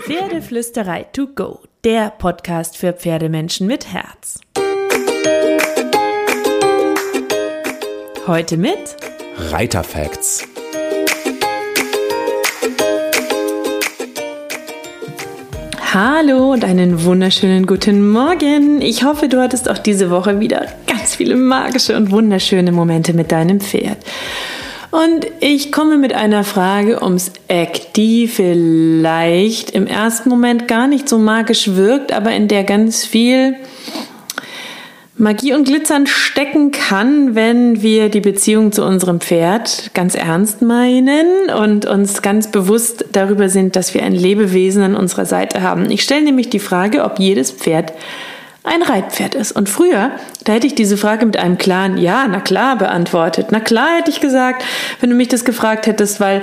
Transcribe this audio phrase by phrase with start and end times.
[0.00, 4.40] Pferdeflüsterei to go, der Podcast für Pferdemenschen mit Herz.
[8.26, 8.96] Heute mit
[9.36, 10.46] Reiterfacts.
[15.92, 18.82] Hallo und einen wunderschönen guten Morgen.
[18.82, 23.30] Ich hoffe, du hattest auch diese Woche wieder ganz viele magische und wunderschöne Momente mit
[23.30, 23.98] deinem Pferd.
[24.94, 31.08] Und ich komme mit einer Frage ums Eck, die vielleicht im ersten Moment gar nicht
[31.08, 33.56] so magisch wirkt, aber in der ganz viel
[35.16, 41.50] Magie und Glitzern stecken kann, wenn wir die Beziehung zu unserem Pferd ganz ernst meinen
[41.60, 45.90] und uns ganz bewusst darüber sind, dass wir ein Lebewesen an unserer Seite haben.
[45.90, 47.92] Ich stelle nämlich die Frage, ob jedes Pferd
[48.64, 49.52] ein Reitpferd ist.
[49.52, 50.10] Und früher,
[50.44, 53.48] da hätte ich diese Frage mit einem klaren Ja, na klar beantwortet.
[53.50, 54.64] Na klar hätte ich gesagt,
[55.00, 56.42] wenn du mich das gefragt hättest, weil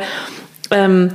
[0.69, 1.11] ähm,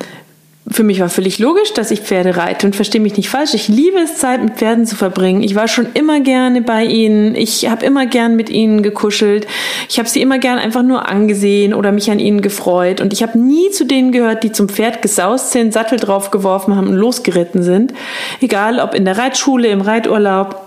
[0.68, 3.54] für mich war völlig logisch, dass ich Pferde reite und verstehe mich nicht falsch.
[3.54, 5.44] Ich liebe es, Zeit mit Pferden zu verbringen.
[5.44, 7.36] Ich war schon immer gerne bei ihnen.
[7.36, 9.46] Ich habe immer gern mit ihnen gekuschelt.
[9.88, 13.00] Ich habe sie immer gern einfach nur angesehen oder mich an ihnen gefreut.
[13.00, 16.88] Und ich habe nie zu denen gehört, die zum Pferd gesaust sind, Sattel draufgeworfen haben
[16.88, 17.94] und losgeritten sind.
[18.40, 20.65] Egal ob in der Reitschule, im Reiturlaub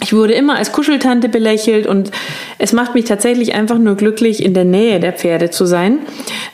[0.00, 2.12] ich wurde immer als Kuscheltante belächelt und
[2.58, 5.98] es macht mich tatsächlich einfach nur glücklich, in der Nähe der Pferde zu sein.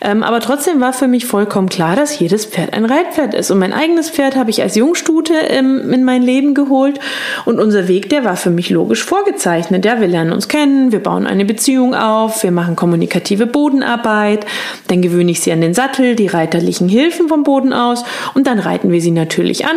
[0.00, 3.50] Ähm, aber trotzdem war für mich vollkommen klar, dass jedes Pferd ein Reitpferd ist.
[3.50, 6.98] Und mein eigenes Pferd habe ich als Jungstute ähm, in mein Leben geholt.
[7.44, 9.84] Und unser Weg, der war für mich logisch vorgezeichnet.
[9.84, 14.46] Ja, wir lernen uns kennen, wir bauen eine Beziehung auf, wir machen kommunikative Bodenarbeit,
[14.88, 18.58] dann gewöhne ich sie an den Sattel, die reiterlichen Hilfen vom Boden aus und dann
[18.58, 19.76] reiten wir sie natürlich an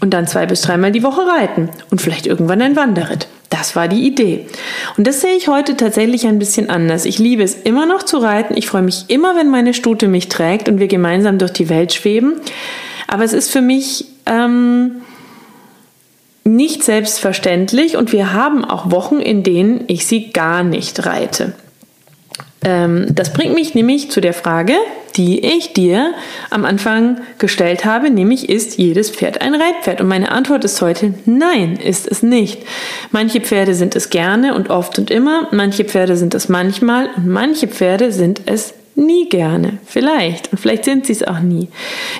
[0.00, 3.28] und dann zwei bis dreimal die Woche reiten und vielleicht irgendwann ein Wanderritt.
[3.50, 4.46] Das war die Idee.
[4.96, 7.04] Und das sehe ich heute tatsächlich ein bisschen anders.
[7.04, 8.56] Ich liebe es immer noch zu reiten.
[8.56, 11.92] Ich freue mich immer, wenn meine Stute mich trägt und wir gemeinsam durch die Welt
[11.92, 12.40] schweben.
[13.08, 15.02] Aber es ist für mich ähm,
[16.44, 21.52] nicht selbstverständlich und wir haben auch Wochen, in denen ich sie gar nicht reite.
[22.62, 24.74] Ähm, das bringt mich nämlich zu der Frage,
[25.16, 26.12] die ich dir
[26.50, 30.00] am Anfang gestellt habe, nämlich ist jedes Pferd ein Reitpferd?
[30.00, 32.62] Und meine Antwort ist heute nein, ist es nicht.
[33.10, 37.26] Manche Pferde sind es gerne und oft und immer, manche Pferde sind es manchmal und
[37.26, 39.78] manche Pferde sind es nie gerne.
[39.86, 40.52] Vielleicht.
[40.52, 41.68] Und vielleicht sind sie es auch nie.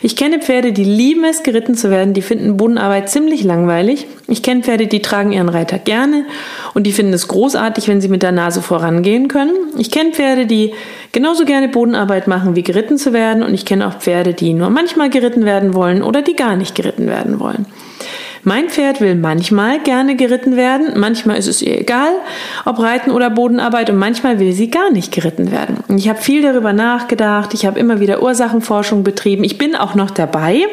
[0.03, 2.15] Ich kenne Pferde, die lieben es, geritten zu werden.
[2.15, 4.07] Die finden Bodenarbeit ziemlich langweilig.
[4.27, 6.25] Ich kenne Pferde, die tragen ihren Reiter gerne
[6.75, 9.55] und die finden es großartig, wenn sie mit der Nase vorangehen können.
[9.79, 10.73] Ich kenne Pferde, die
[11.13, 13.43] genauso gerne Bodenarbeit machen, wie geritten zu werden.
[13.43, 16.75] Und ich kenne auch Pferde, die nur manchmal geritten werden wollen oder die gar nicht
[16.75, 17.67] geritten werden wollen.
[18.43, 22.12] Mein Pferd will manchmal gerne geritten werden, manchmal ist es ihr egal,
[22.65, 25.84] ob Reiten oder Bodenarbeit und manchmal will sie gar nicht geritten werden.
[25.97, 30.11] Ich habe viel darüber nachgedacht, ich habe immer wieder Ursachenforschung betrieben, ich bin auch noch
[30.11, 30.67] dabei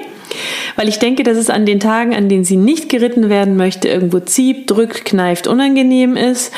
[0.75, 3.87] weil ich denke, dass es an den Tagen, an denen sie nicht geritten werden möchte,
[3.87, 6.53] irgendwo zieht, drückt, kneift, unangenehm ist.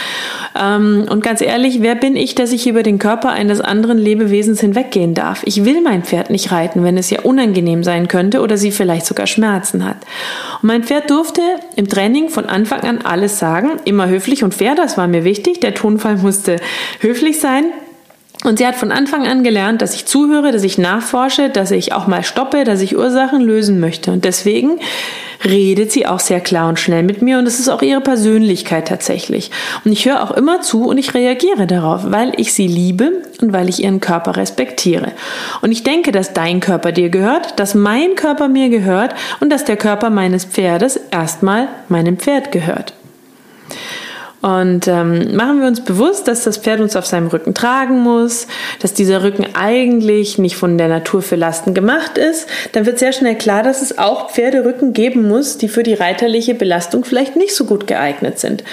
[0.59, 4.61] Ähm, und ganz ehrlich, wer bin ich, dass ich über den Körper eines anderen Lebewesens
[4.61, 5.41] hinweggehen darf?
[5.45, 9.05] Ich will mein Pferd nicht reiten, wenn es ja unangenehm sein könnte oder sie vielleicht
[9.05, 9.97] sogar Schmerzen hat.
[10.61, 11.41] Und mein Pferd durfte
[11.75, 15.59] im Training von Anfang an alles sagen, immer höflich und fair, das war mir wichtig.
[15.61, 16.57] Der Tonfall musste
[16.99, 17.65] höflich sein.
[18.45, 21.91] Und sie hat von Anfang an gelernt, dass ich zuhöre, dass ich nachforsche, dass ich
[21.91, 24.11] auch mal stoppe, dass ich Ursachen lösen möchte.
[24.13, 24.79] Und deswegen
[25.43, 28.87] redet sie auch sehr klar und schnell mit mir und es ist auch ihre Persönlichkeit
[28.87, 29.51] tatsächlich.
[29.83, 33.53] Und ich höre auch immer zu und ich reagiere darauf, weil ich sie liebe und
[33.53, 35.11] weil ich ihren Körper respektiere.
[35.61, 39.65] Und ich denke, dass dein Körper dir gehört, dass mein Körper mir gehört und dass
[39.65, 42.93] der Körper meines Pferdes erstmal meinem Pferd gehört.
[44.41, 48.47] Und ähm, machen wir uns bewusst, dass das Pferd uns auf seinem Rücken tragen muss,
[48.79, 53.11] dass dieser Rücken eigentlich nicht von der Natur für Lasten gemacht ist, dann wird sehr
[53.11, 57.53] schnell klar, dass es auch Pferderücken geben muss, die für die reiterliche Belastung vielleicht nicht
[57.53, 58.63] so gut geeignet sind.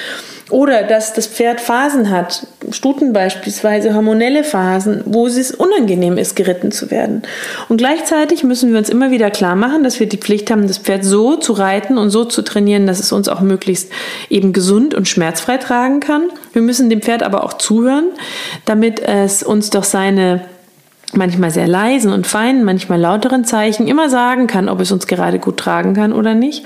[0.51, 6.71] Oder dass das Pferd Phasen hat, Stuten beispielsweise, hormonelle Phasen, wo es unangenehm ist, geritten
[6.71, 7.23] zu werden.
[7.69, 10.79] Und gleichzeitig müssen wir uns immer wieder klar machen, dass wir die Pflicht haben, das
[10.79, 13.91] Pferd so zu reiten und so zu trainieren, dass es uns auch möglichst
[14.31, 16.29] eben gesund und schmerzfrei tragen kann.
[16.53, 18.11] Wir müssen dem Pferd aber auch zuhören,
[18.67, 20.43] damit es uns doch seine
[21.13, 25.39] manchmal sehr leisen und feinen, manchmal lauteren Zeichen immer sagen kann, ob es uns gerade
[25.39, 26.65] gut tragen kann oder nicht.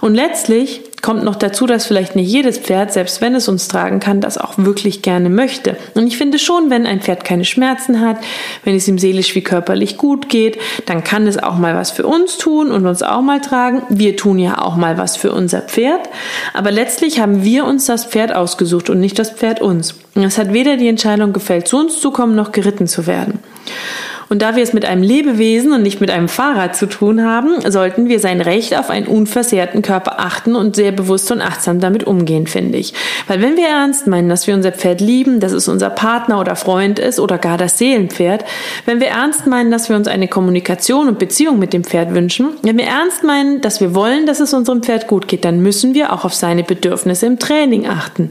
[0.00, 4.00] Und letztlich kommt noch dazu, dass vielleicht nicht jedes Pferd, selbst wenn es uns tragen
[4.00, 5.76] kann, das auch wirklich gerne möchte.
[5.94, 8.18] Und ich finde schon, wenn ein Pferd keine Schmerzen hat,
[8.64, 12.06] wenn es ihm seelisch wie körperlich gut geht, dann kann es auch mal was für
[12.06, 13.82] uns tun und uns auch mal tragen.
[13.88, 16.08] Wir tun ja auch mal was für unser Pferd.
[16.54, 19.94] Aber letztlich haben wir uns das Pferd ausgesucht und nicht das Pferd uns.
[20.14, 23.38] Es hat weder die Entscheidung gefällt, zu uns zu kommen, noch geritten zu werden.
[24.28, 27.58] Und da wir es mit einem Lebewesen und nicht mit einem Fahrrad zu tun haben,
[27.70, 32.04] sollten wir sein Recht auf einen unversehrten Körper achten und sehr bewusst und achtsam damit
[32.04, 32.92] umgehen, finde ich.
[33.26, 36.56] Weil wenn wir ernst meinen, dass wir unser Pferd lieben, dass es unser Partner oder
[36.56, 38.44] Freund ist oder gar das Seelenpferd,
[38.84, 42.50] wenn wir ernst meinen, dass wir uns eine Kommunikation und Beziehung mit dem Pferd wünschen,
[42.62, 45.94] wenn wir ernst meinen, dass wir wollen, dass es unserem Pferd gut geht, dann müssen
[45.94, 48.28] wir auch auf seine Bedürfnisse im Training achten.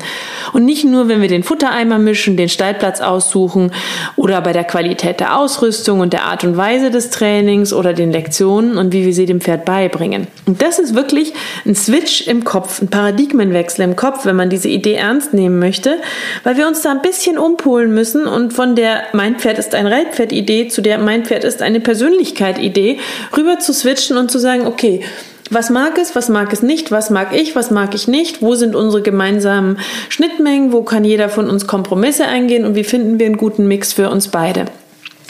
[0.53, 3.71] Und nicht nur, wenn wir den Futtereimer mischen, den Stallplatz aussuchen
[4.15, 8.11] oder bei der Qualität der Ausrüstung und der Art und Weise des Trainings oder den
[8.11, 10.27] Lektionen und wie wir sie dem Pferd beibringen.
[10.45, 11.33] Und das ist wirklich
[11.65, 15.97] ein Switch im Kopf, ein Paradigmenwechsel im Kopf, wenn man diese Idee ernst nehmen möchte,
[16.43, 19.87] weil wir uns da ein bisschen umpolen müssen und von der Mein Pferd ist ein
[19.87, 22.99] Reitpferd-Idee zu der Mein Pferd ist eine Persönlichkeit-Idee
[23.35, 25.01] rüber zu switchen und zu sagen, okay,
[25.49, 28.55] was mag es, was mag es nicht, was mag ich, was mag ich nicht, wo
[28.55, 29.79] sind unsere gemeinsamen
[30.09, 33.93] Schnittmengen, wo kann jeder von uns Kompromisse eingehen und wie finden wir einen guten Mix
[33.93, 34.65] für uns beide.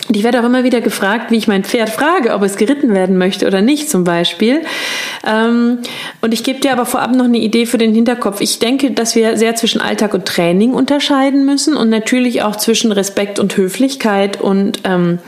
[0.07, 2.94] Und ich werde auch immer wieder gefragt, wie ich mein Pferd frage, ob es geritten
[2.94, 4.62] werden möchte oder nicht, zum Beispiel.
[5.25, 5.80] Ähm,
[6.21, 8.39] und ich gebe dir aber vorab noch eine Idee für den Hinterkopf.
[8.39, 12.92] Ich denke, dass wir sehr zwischen Alltag und Training unterscheiden müssen und natürlich auch zwischen
[12.92, 15.19] Respekt und Höflichkeit und ähm,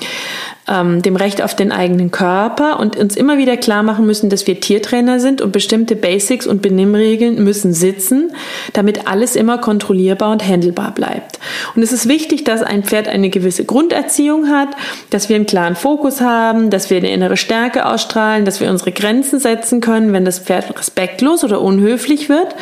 [0.70, 4.48] ähm, dem Recht auf den eigenen Körper und uns immer wieder klar machen müssen, dass
[4.48, 8.32] wir Tiertrainer sind und bestimmte Basics und Benimmregeln müssen sitzen,
[8.74, 11.40] damit alles immer kontrollierbar und handelbar bleibt.
[11.76, 14.70] Und es ist wichtig, dass ein Pferd eine gewisse Grunderziehung hat,
[15.10, 18.92] dass wir einen klaren Fokus haben, dass wir eine innere Stärke ausstrahlen, dass wir unsere
[18.92, 22.56] Grenzen setzen können, wenn das Pferd respektlos oder unhöflich wird.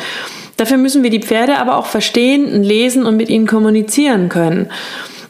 [0.56, 4.70] Dafür müssen wir die Pferde aber auch verstehen, lesen und mit ihnen kommunizieren können.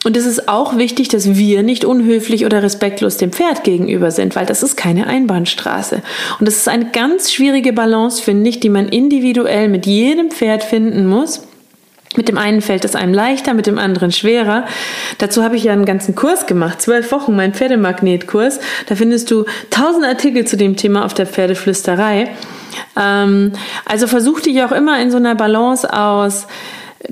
[0.05, 4.35] Und es ist auch wichtig, dass wir nicht unhöflich oder respektlos dem Pferd gegenüber sind,
[4.35, 6.01] weil das ist keine Einbahnstraße.
[6.39, 10.63] Und das ist eine ganz schwierige Balance, finde ich, die man individuell mit jedem Pferd
[10.63, 11.41] finden muss.
[12.15, 14.65] Mit dem einen fällt es einem leichter, mit dem anderen schwerer.
[15.19, 18.59] Dazu habe ich ja einen ganzen Kurs gemacht, zwölf Wochen, mein Pferdemagnetkurs.
[18.87, 22.31] Da findest du tausend Artikel zu dem Thema auf der Pferdeflüsterei.
[22.99, 23.53] Ähm,
[23.85, 26.47] also versuch dich auch immer in so einer Balance aus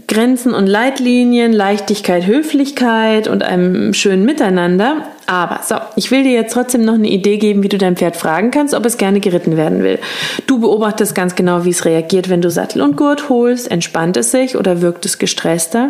[0.08, 6.54] Grenzen und Leitlinien, Leichtigkeit, Höflichkeit und einem schönen Miteinander aber so, ich will dir jetzt
[6.54, 9.58] trotzdem noch eine Idee geben, wie du dein Pferd fragen kannst, ob es gerne geritten
[9.58, 10.00] werden will.
[10.48, 13.70] Du beobachtest ganz genau, wie es reagiert, wenn du Sattel und Gurt holst.
[13.70, 15.90] Entspannt es sich oder wirkt es gestresster?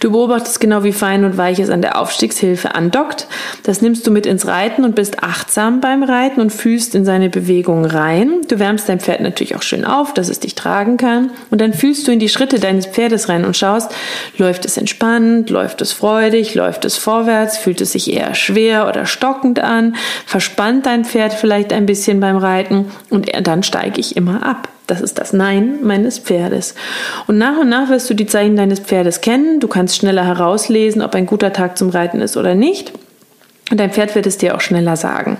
[0.00, 3.28] Du beobachtest genau, wie fein und weich es an der Aufstiegshilfe andockt.
[3.62, 7.30] Das nimmst du mit ins Reiten und bist achtsam beim Reiten und fühlst in seine
[7.30, 8.40] Bewegungen rein.
[8.48, 11.30] Du wärmst dein Pferd natürlich auch schön auf, dass es dich tragen kann.
[11.50, 13.92] Und dann fühlst du in die Schritte deines Pferdes rein und schaust,
[14.38, 18.88] läuft es entspannt, läuft es freudig, läuft es vorwärts, fühlt es sich eher schwer schwer
[18.88, 24.16] oder stockend an, verspannt dein Pferd vielleicht ein bisschen beim Reiten und dann steige ich
[24.16, 24.68] immer ab.
[24.86, 26.74] Das ist das Nein meines Pferdes.
[27.26, 29.60] Und nach und nach wirst du die Zeichen deines Pferdes kennen.
[29.60, 32.92] Du kannst schneller herauslesen, ob ein guter Tag zum Reiten ist oder nicht.
[33.72, 35.38] Und dein Pferd wird es dir auch schneller sagen.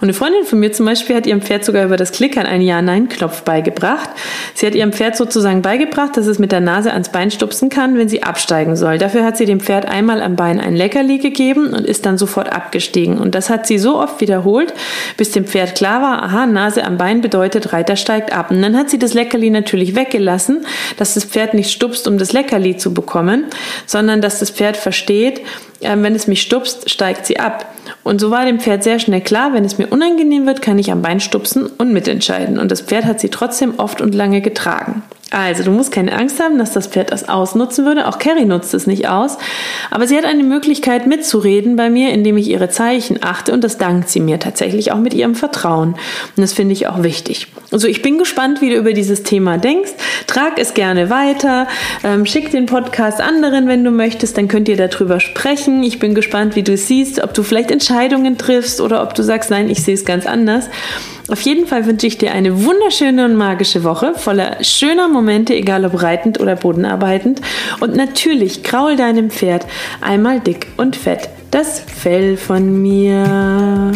[0.00, 2.62] Und eine Freundin von mir zum Beispiel hat ihrem Pferd sogar über das Klickern einen
[2.62, 4.08] Ja-Nein-Knopf beigebracht.
[4.54, 7.98] Sie hat ihrem Pferd sozusagen beigebracht, dass es mit der Nase ans Bein stupsen kann,
[7.98, 8.96] wenn sie absteigen soll.
[8.96, 12.50] Dafür hat sie dem Pferd einmal am Bein ein Leckerli gegeben und ist dann sofort
[12.50, 13.18] abgestiegen.
[13.18, 14.72] Und das hat sie so oft wiederholt,
[15.18, 18.50] bis dem Pferd klar war, aha, Nase am Bein bedeutet, Reiter steigt ab.
[18.50, 20.64] Und dann hat sie das Leckerli natürlich weggelassen,
[20.96, 23.44] dass das Pferd nicht stupst, um das Leckerli zu bekommen,
[23.84, 25.42] sondern dass das Pferd versteht,
[25.80, 27.66] wenn es mich stupst, steigt sie ab.
[28.02, 30.92] Und so war dem Pferd sehr schnell klar, wenn es mir unangenehm wird, kann ich
[30.92, 32.58] am Bein stupsen und mitentscheiden.
[32.58, 35.02] Und das Pferd hat sie trotzdem oft und lange getragen.
[35.30, 38.08] Also, du musst keine Angst haben, dass das Pferd das ausnutzen würde.
[38.08, 39.38] Auch Carrie nutzt es nicht aus.
[39.90, 43.52] Aber sie hat eine Möglichkeit mitzureden bei mir, indem ich ihre Zeichen achte.
[43.52, 45.90] Und das dankt sie mir tatsächlich auch mit ihrem Vertrauen.
[45.90, 47.46] Und das finde ich auch wichtig.
[47.70, 49.92] Also, ich bin gespannt, wie du über dieses Thema denkst.
[50.26, 51.68] Trag es gerne weiter.
[52.02, 54.36] Ähm, schick den Podcast anderen, wenn du möchtest.
[54.36, 55.84] Dann könnt ihr darüber sprechen.
[55.84, 59.22] Ich bin gespannt, wie du es siehst, ob du vielleicht Entscheidungen triffst oder ob du
[59.22, 60.68] sagst, nein, ich sehe es ganz anders.
[61.30, 65.84] Auf jeden Fall wünsche ich dir eine wunderschöne und magische Woche voller schöner Momente, egal
[65.84, 67.40] ob reitend oder bodenarbeitend.
[67.78, 69.64] Und natürlich kraul deinem Pferd
[70.00, 73.92] einmal dick und fett das Fell von mir.